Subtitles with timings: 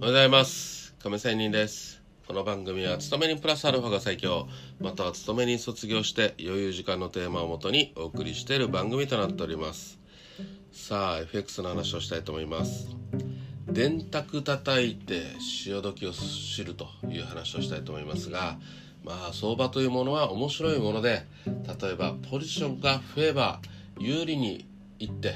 [0.00, 0.94] おはようございます。
[1.02, 2.00] 亀仙人です。
[2.28, 4.46] この番組は勤めにプラスアルファが最強。
[4.78, 9.98] または勤めに卒業して余裕時間のテーマをもとにお送りしている番組となっております。
[10.70, 12.94] さあ FX の話をしたいと思います。
[13.66, 18.56] 電卓叩いて潮時を知るという話をしたいと思いますが
[19.04, 23.60] まあ相場というものは面白いもので例えばポジションが増えば
[23.98, 24.64] 有利に
[25.00, 25.34] いって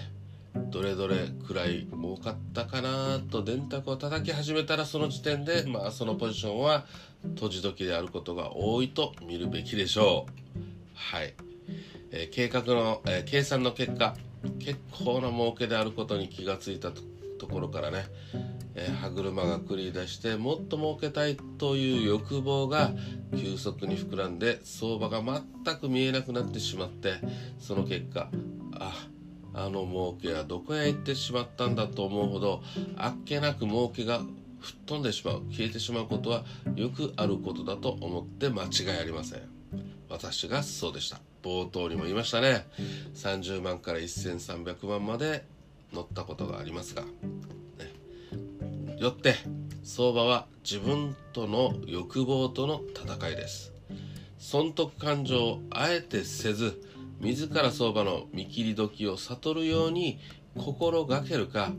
[0.55, 6.85] どれどれくらい儲かったかなと電卓を叩き始めたらその時点でまあそのポジションは
[7.35, 10.53] 閉じ時であることが多いと見るべきでしょう。
[10.95, 11.35] はい、
[12.11, 14.15] えー、計画の、えー、計算の結果
[14.59, 16.91] 結構な儲けであることに気がついた
[17.39, 18.05] ところからね、
[18.75, 22.93] えー、歯車が繰り出してもっと儲けたいという欲望が
[23.37, 27.15] 急速に膨らんで相場が全く見えなくなってしまって
[27.59, 28.29] その結果
[28.75, 29.09] あ
[29.55, 32.63] あの儲けはどこへ行ってしまったんだと思うほど
[32.97, 34.21] あっけなく儲けが
[34.61, 36.45] 吹っ飛んでしまう消えてしまうことは
[36.77, 39.41] よくあることだと思って間違いありません。
[40.09, 41.21] 私がそうでした。
[41.43, 42.67] 冒頭にも言いましたね。
[43.15, 45.45] 30万から1300万まで
[45.93, 47.09] 乗ったことがありますが、ね、
[48.99, 49.35] よって
[49.83, 53.73] 相場は自分との欲望との戦いです。
[54.39, 56.81] 損得感情をあえてせず
[57.23, 60.19] 自ら相場の見切り時を悟るように
[60.57, 61.73] 心がけるか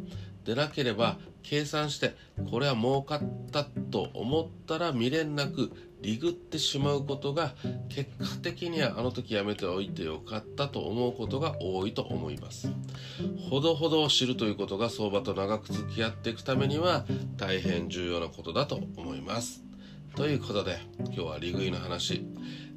[0.45, 2.15] でなければ計算して
[2.49, 5.71] これは儲かったと思ったら未練なく
[6.01, 7.53] リグってしまうことが
[7.89, 12.69] 結果的にはあの時やめておいてよかったと思うことが多いと思います。
[13.49, 17.05] ほどほどを知るということが相場と長く付き合っていくためには
[17.37, 19.63] 大変重要なことだと思います。
[20.15, 22.25] ということで今日は利食いの話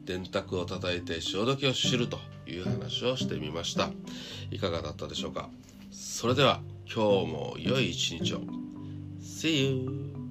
[0.04, 2.35] 電卓を叩いて潮時を知ると。
[2.46, 3.90] いう話をしてみました。
[4.50, 5.50] いかがだったでしょうか？
[5.90, 8.40] それでは今日も良い一日を。
[9.20, 10.25] See you!